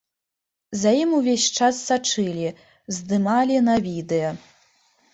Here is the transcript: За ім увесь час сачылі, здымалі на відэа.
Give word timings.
За 0.83 0.93
ім 1.01 1.09
увесь 1.17 1.45
час 1.59 1.83
сачылі, 1.91 2.49
здымалі 2.99 3.63
на 3.71 3.81
відэа. 3.89 4.37